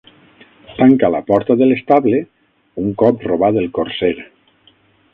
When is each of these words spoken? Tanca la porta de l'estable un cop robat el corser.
Tanca 0.79 1.11
la 1.15 1.21
porta 1.27 1.57
de 1.59 1.69
l'estable 1.69 2.23
un 2.85 2.91
cop 3.05 3.31
robat 3.31 3.63
el 3.65 3.73
corser. 3.81 4.15